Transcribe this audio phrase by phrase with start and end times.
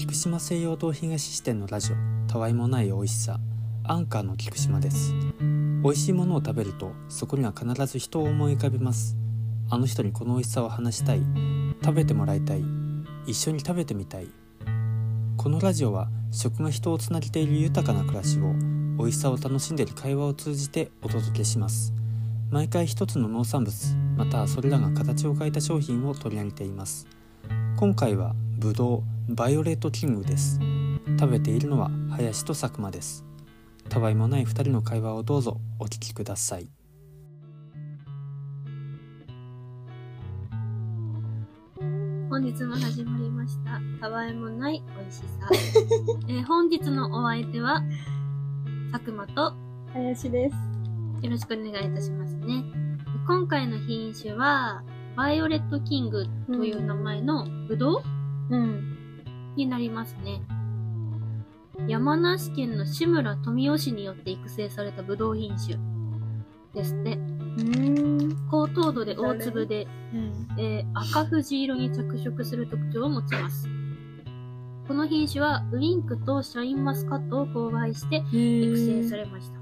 [0.00, 3.38] 菊島西洋堂東支店のラジオたわいもない美味しさ
[3.84, 5.12] アンカーの菊島です。
[5.82, 9.18] 美味しいものを食べるとそこには必ず人を思い浮かべます。
[9.68, 11.22] あの人にこの美味しさを話したい。
[11.84, 12.64] 食べてもらいたい。
[13.26, 14.28] 一緒に食べてみたい。
[15.36, 18.54] このラジオは食が人をつなげている豊かな暮らしを
[18.96, 21.92] 美味しさを楽しんでいる会話を通じてお届けします。
[22.50, 27.06] 毎回一つの農産物またはそれらが形を変えた商品を取り上げています。
[27.76, 30.58] 今回はぶどうバイオレットキングです
[31.18, 33.24] 食べているのは林と佐久間です
[33.88, 36.68] たわいもない二人の会話をどうぞお聞きください
[42.28, 43.80] 本日も始まりました。
[44.00, 45.48] たわいもない美味しさ。
[46.28, 47.82] えー本日のお相手は、
[48.92, 49.52] 佐久間と
[49.92, 50.56] 林です。
[51.22, 52.64] よろしくお願いいたしますね。
[53.26, 54.84] 今回の品種は、
[55.16, 58.02] バイオレットキングという名前のブドウ？
[58.50, 58.99] うん。
[59.56, 60.42] になりますね。
[61.88, 65.78] 山梨県の志村富吉市によって育成されたブドウ品種
[66.74, 67.12] ですって。
[67.14, 68.48] うん。
[68.50, 70.48] 高糖度で大粒で、うん。
[70.58, 73.68] えー赤藤色に着色する特徴を持ちます。
[74.86, 79.60] この品種はウインクとシャインマスカットを交配して育成されました。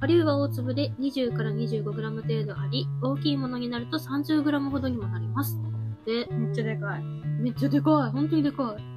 [0.00, 5.58] 顆粒は大粒で20から 25g 程度あり、大きいものになると 30g ほどにもなります。
[6.04, 7.02] で、めっちゃでかい。
[7.40, 8.10] めっちゃでかい。
[8.10, 8.93] 本当にでかい。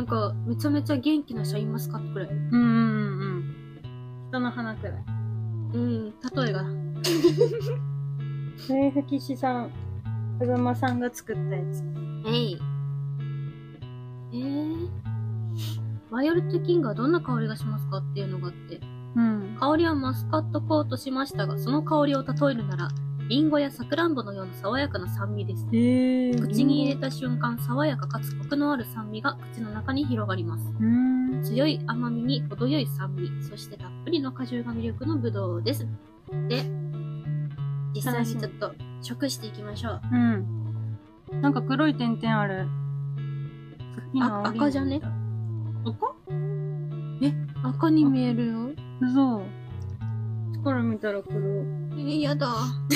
[0.00, 2.28] なんか、めちゃめちゃ元気なシャインマスカットくらい。
[2.30, 2.62] うんうん
[3.20, 3.44] うん。
[4.30, 5.04] 人の鼻くらい。
[5.74, 6.64] うん、例えが。
[8.66, 9.70] 笛吹市さん、
[10.38, 11.84] 風間さんが作ったやつ。
[12.26, 12.58] えい。
[14.32, 14.88] えー？
[16.10, 17.98] バイオレットキングはどんな香りがしますか？
[17.98, 18.80] っていうのがあって。
[19.16, 19.54] うん。
[19.60, 22.88] 香りはマスカットコートしましたが、その香りを例えるなら、
[23.30, 25.64] リンゴやサクランボのような爽やかな酸味です。
[25.72, 26.40] えー。
[26.48, 30.66] 口に入れた瞬間、爽やかかつコクのある酸味が口の中に広がります。
[30.80, 31.40] うん。
[31.44, 35.86] 強い甘みに程よい酸味、そしてたっぷりの果汁が魅力のブドウです。
[36.48, 36.64] で、
[37.94, 40.00] 実際にちょっと食していきましょう。
[40.12, 40.16] う
[41.36, 41.40] ん。
[41.40, 42.66] なんか黒い点々ある。
[44.20, 45.00] あ赤じゃね？
[45.84, 46.14] 赤
[47.68, 48.70] 赤に見えるよ。
[49.00, 49.44] 嘘。
[50.62, 51.64] 力見たら黒。
[51.96, 52.48] え、やだ。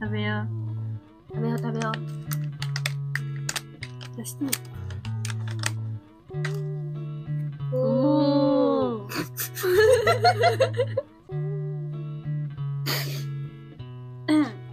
[0.00, 0.46] 食べや。
[1.32, 1.92] 食べよう食べよ
[4.16, 4.50] 出してみ
[7.72, 7.76] う。
[7.76, 9.14] おー。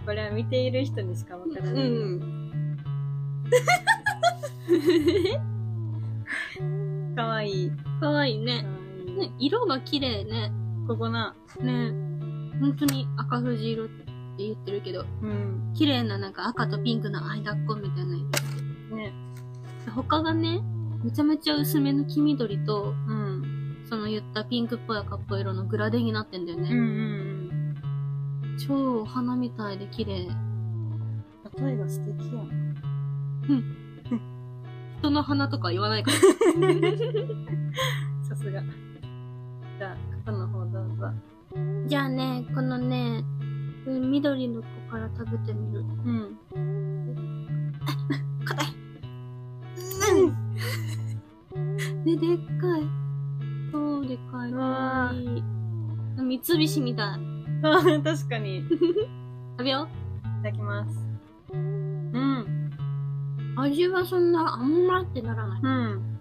[0.04, 1.88] これは見ている人にしかわからうない。
[1.88, 2.20] ん。
[7.16, 7.70] かわいい。
[8.00, 8.66] かわいいね
[9.06, 10.52] いいね色が綺麗ね。
[10.86, 11.34] ここな。
[11.60, 11.92] ね
[12.60, 14.04] 本当に赤藤色って
[14.38, 15.72] 言ってるけど、うん。
[15.74, 18.26] 綺麗ななんか赤とピンクの間っこみたいな色。
[18.96, 19.12] ね。
[19.94, 20.62] 他がね、
[21.02, 23.76] めちゃめちゃ薄めの黄緑と、うん。
[23.88, 26.70] その言ったピンクっぽい赤っぽい色のグラデンになってんだよね。
[26.70, 27.32] うんうん
[28.58, 30.26] 超お花みたいで綺麗。
[30.26, 31.24] うん。
[31.66, 32.76] 例えが素敵やん。
[35.00, 36.16] 人の花とか言わないから。
[38.22, 38.62] さすが。
[39.78, 41.10] じゃあ、肩の方どうぞ。
[41.86, 43.24] じゃあね、このね、
[43.86, 45.80] うん緑の子から食べてみる。
[45.80, 46.38] うん。
[48.44, 48.66] 硬い。
[52.04, 52.82] ね、でっかい。
[53.72, 54.52] そうでかい。
[54.52, 55.42] かわいい。
[56.16, 57.18] 三菱みたい。
[58.04, 58.58] 確かに。
[58.58, 58.62] い
[59.58, 59.88] 食べよ
[60.42, 60.98] ただきます。
[61.52, 62.12] うん。
[63.56, 63.60] う。
[63.60, 65.60] 味はそんな、あんまってならない。
[65.62, 66.11] うん。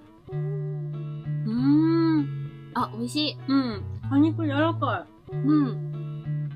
[3.01, 3.37] 美味しい。
[3.47, 3.81] うん。
[4.09, 6.47] 果肉柔らかうん。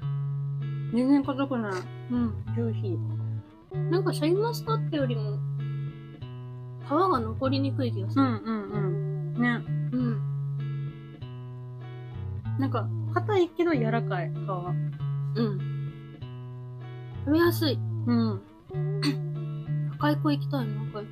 [0.94, 0.96] い。
[0.96, 1.72] 全然硬くない。
[2.12, 2.36] うん。
[2.56, 3.00] 上品。
[3.90, 5.40] なんかシャインマスカットよりも、
[6.86, 8.24] 皮が残りにくい気がする。
[8.24, 8.78] うんうんう
[9.40, 9.42] ん。
[9.42, 9.60] ね。
[9.92, 10.22] うん。
[12.60, 14.36] なんか、硬いけど柔らかい、皮。
[14.38, 14.42] う
[15.42, 15.60] ん。
[17.26, 17.80] 食べやすい。
[18.06, 18.40] うん。
[19.98, 21.10] 赤い子行きたいな、赤い子。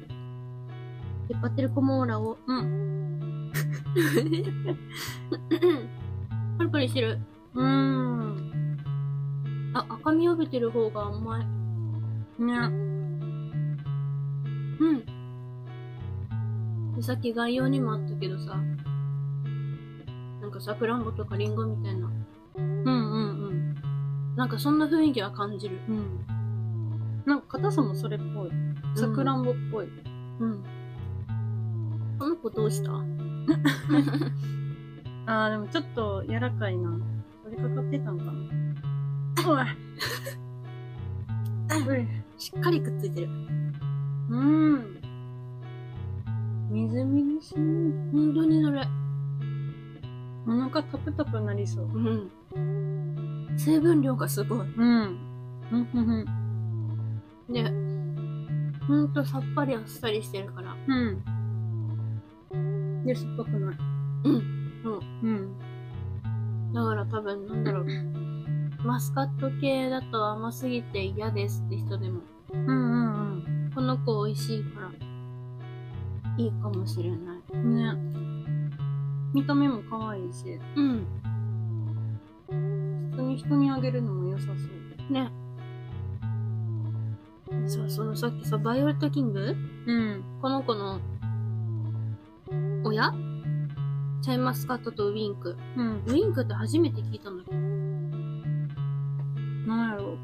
[1.29, 2.37] 引っ張ってる子もオラを。
[2.45, 3.42] うん。
[6.57, 7.19] パリパリしてる。
[7.53, 8.79] うん。
[9.73, 11.45] あ、赤み帯びてる方が甘い。
[12.41, 12.53] ね。
[14.79, 15.05] うん。
[16.95, 18.55] でさっき概要にもあったけどさ、
[20.41, 22.11] なんかさくらんぼとかリンゴみたいな、
[22.55, 22.93] うんうん
[23.47, 23.75] うん。
[24.35, 25.79] なんかそんな雰囲気は感じる。
[25.87, 26.25] うん。
[27.25, 28.49] なんか硬さもそれっぽい。
[28.95, 29.87] さくらんぼっぽい。
[30.39, 30.63] うん。
[32.19, 32.91] この子どうした？
[35.25, 36.97] あー、でもちょっと柔らかいな。
[37.43, 38.31] 取りかかってたんかな。
[41.85, 42.07] おい。
[42.37, 43.27] しっかりくっついてる。
[44.29, 44.99] うん。
[46.69, 47.55] みずみずしい。
[47.55, 48.87] 本当にそれ。
[50.45, 51.85] お腹タプタプなりそう。
[51.85, 53.57] うん。
[53.57, 54.59] 成分量がすごい。
[54.59, 55.17] うん。
[55.71, 56.01] うん、う
[57.51, 57.71] ん、ね。
[58.87, 60.75] ほんとさっぱりあっさりしてるから。
[60.87, 61.23] うん。
[63.05, 63.77] で、酸っぱくない。
[64.25, 64.81] うん。
[64.83, 64.99] そう。
[65.23, 65.57] うん。
[66.73, 67.85] だから多分なんだろう。
[68.85, 72.19] マスカット系だと甘すぎて嫌ですって人でも、
[72.51, 72.69] うん、う
[73.37, 74.91] ん、この子美味しいから、
[76.37, 77.19] いいかもしれない。
[77.53, 77.75] うん。
[77.75, 77.95] ね。
[79.33, 81.05] 見た目も可愛いし、うん。
[83.11, 85.13] 普通に人にあげるのも良さそう。
[85.13, 85.31] ね。
[87.67, 89.55] そう、そのさっきさ、バイオレットキング？
[89.85, 90.23] うん。
[90.41, 90.99] この子の
[94.23, 95.57] シャインマスカットとウィンク。
[95.75, 96.01] うん。
[96.07, 97.57] ウィンクって初めて聞いたんだけど。
[99.67, 100.17] なんやろ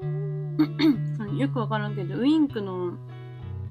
[1.34, 1.38] う。
[1.38, 2.94] よくわからんけど、ウインクの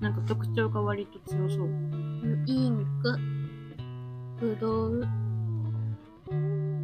[0.01, 1.67] なんか特徴が割と強そう。
[1.67, 3.17] ウインク、
[4.39, 5.07] ブドウ。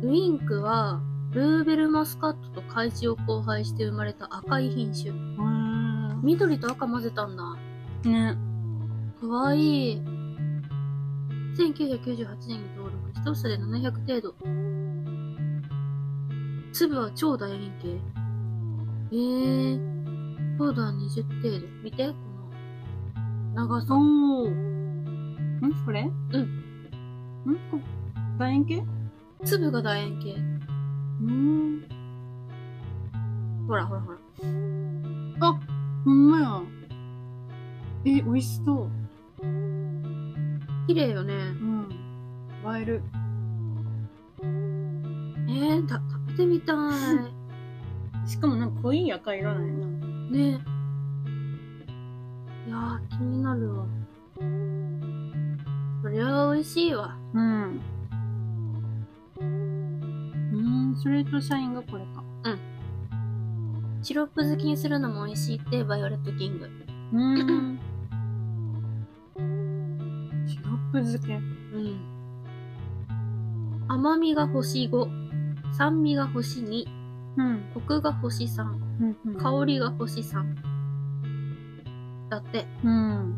[0.01, 1.01] ウインクは、
[1.33, 5.11] ルーベルマスカットと海地を交配して生まれた赤い品種。
[5.11, 7.43] へ緑と赤混ぜたんだ。
[8.01, 8.09] ー。
[8.09, 8.35] ね。
[9.21, 10.10] かわいい。
[11.57, 13.11] 1998年に登録。
[13.13, 14.35] 一房で700程度。
[16.71, 17.99] 粒は超楕円形。
[19.11, 20.57] えー。
[20.57, 21.67] 糖度は20程度。
[21.83, 22.13] 見て、こ
[23.53, 23.95] の長さ。
[23.95, 24.49] おー。
[24.49, 25.73] ん？
[25.85, 26.09] これ？
[26.33, 26.41] うん。
[27.51, 27.55] ん？
[27.69, 27.79] こ
[28.39, 28.83] 楕円形
[29.43, 30.35] 粒が楕円形。
[30.35, 31.85] うん。
[33.67, 34.17] ほらほらほら。
[35.41, 35.59] あ、
[36.05, 36.61] ほんまや。
[38.05, 39.00] え、美味しそう。
[40.93, 41.33] 綺麗よね。
[41.33, 41.89] うん。
[42.75, 43.01] 映える。
[44.41, 48.27] えー、た、食べてみたい。
[48.27, 49.87] しかもなんか濃い赤色なんやな。
[50.31, 50.65] ね
[52.67, 53.85] いやー、気になるわ。
[56.03, 57.17] そりゃ美味しいわ。
[57.35, 57.81] うん。
[59.39, 62.21] うん、それとシャインがこれか。
[64.03, 66.69] シロップ漬けにするのも美味しいって、バイオレットキング。
[67.13, 67.79] うん。
[70.99, 71.35] 漬け。
[71.35, 71.99] うん。
[73.87, 75.07] 甘みが星5、
[75.73, 76.85] 酸味が星2、
[77.37, 77.63] うん。
[77.73, 79.35] コクが星3、うん、うん。
[79.35, 80.55] 香りが星3。
[82.29, 83.35] だって、うん。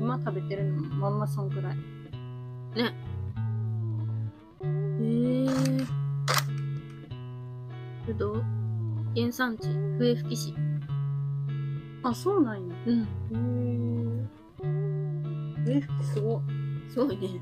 [0.00, 1.76] 今食べてるのもまんまそんくらい。
[1.76, 2.94] ね。
[4.62, 5.86] へー。
[8.06, 8.42] ぶどう？
[9.16, 9.68] 原産地、
[9.98, 10.54] 笛吹市。
[12.04, 12.74] あ、そうなんや。
[12.86, 13.02] うん。
[13.02, 13.04] へ
[15.68, 15.76] え。
[15.78, 16.40] え、すごい。
[16.90, 17.40] すごいね。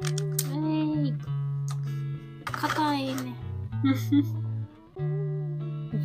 [0.00, 1.14] えーい。
[2.44, 3.34] 硬いね。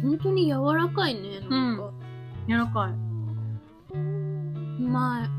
[0.01, 1.91] 本当に柔らかいね、なんか。
[2.47, 2.93] 柔らかい。
[3.93, 3.97] う
[4.87, 5.29] まい。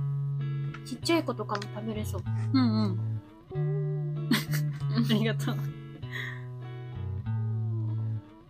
[0.86, 2.22] ちっちゃい子とかも食べれそう。
[2.52, 2.98] うん
[3.54, 4.00] うん。
[5.10, 5.56] ありがとう。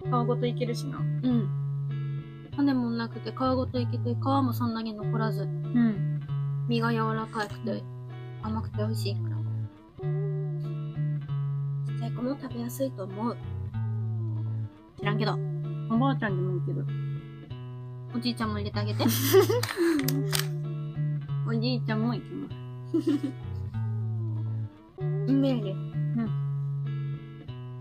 [0.04, 0.98] 皮ごといけるしな。
[0.98, 1.61] うん。
[2.56, 6.20] 種もなくて皮ごといけて皮もそんなに残らずうん。
[6.68, 7.82] 身が柔らかくて
[8.42, 9.40] 甘くて美味しいからち
[11.96, 13.36] っちゃい子も食べやすいと思う
[14.98, 15.32] 知らんけど
[15.90, 16.82] おばあちゃんでもいいけど。
[18.14, 19.04] おじいちゃんも入れてあげて
[21.48, 22.54] おじいちゃんもいきます。
[25.00, 26.28] うめえねうん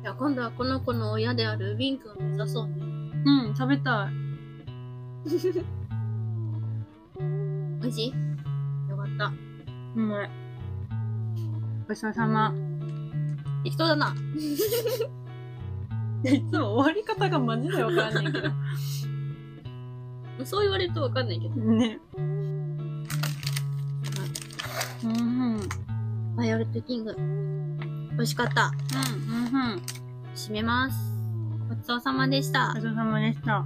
[0.01, 2.75] じゃあ今度はこの子の親であるウィンクを目指そうね
[3.25, 4.20] うん、食べたい。
[7.81, 8.13] 美味しい？
[8.89, 9.31] よかった
[9.95, 10.29] うまい。
[11.87, 12.53] ごちそうさま。
[13.63, 14.15] 適当だな
[16.23, 18.49] いつも終わり方がマジでわからないけど。
[20.45, 21.99] そう言われるとわかんないけどね。
[22.17, 23.05] うん、
[25.03, 25.11] うん。
[25.53, 25.69] うん、
[26.35, 27.15] バイオレットキング
[28.13, 28.71] 美味しかった
[29.19, 29.81] うん、うん。
[30.33, 31.11] 締めます
[31.69, 33.63] ごちそうさまでしたごちそうさまでした。